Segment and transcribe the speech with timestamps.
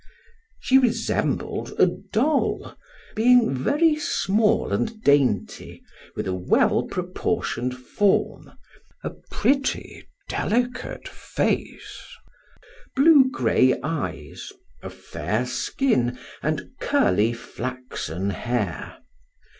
[0.59, 2.73] She resembled a doll,
[3.15, 5.83] being very small and dainty,
[6.15, 8.51] with a well proportioned form,
[9.03, 12.01] a pretty, delicate face,
[12.95, 14.51] blue gray eyes,
[14.81, 18.97] a fair skin, and curly, flaxen hair.